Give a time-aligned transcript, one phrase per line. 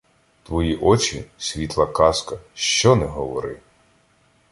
[0.43, 3.59] Твої очі– світла казка, що не говори.